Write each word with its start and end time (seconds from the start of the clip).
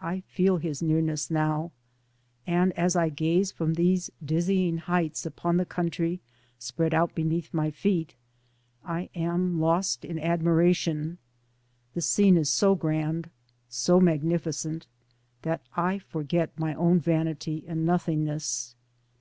I 0.00 0.24
feel 0.26 0.56
His 0.56 0.82
nearness 0.82 1.30
now, 1.30 1.70
and 2.48 2.72
as 2.72 2.96
I 2.96 3.10
gaze 3.10 3.52
from 3.52 3.74
these 3.74 4.10
dizzy 4.24 4.74
heights 4.76 5.24
upon 5.24 5.56
the 5.56 5.64
country 5.64 6.20
spread 6.58 6.92
out 6.92 7.14
beneath 7.14 7.54
my 7.54 7.70
feet, 7.70 8.14
I 8.84 9.08
am 9.14 9.60
lost 9.60 10.04
in 10.04 10.18
admiration, 10.18 11.18
the 11.94 12.00
scene 12.00 12.36
is 12.36 12.50
so 12.50 12.74
grand, 12.74 13.30
so 13.68 14.00
magnificent, 14.00 14.88
that 15.42 15.62
I 15.76 16.00
forget 16.00 16.58
my 16.58 16.74
own 16.74 16.98
vanity 16.98 17.62
and 17.68 17.86
nothingness. 17.86 18.74